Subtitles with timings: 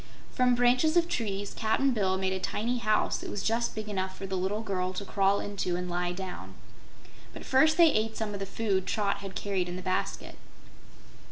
[0.31, 4.17] From branches of trees Cap'n Bill made a tiny house that was just big enough
[4.17, 6.55] for the little girl to crawl into and lie down.
[7.33, 10.39] But first they ate some of the food Trot had carried in the basket.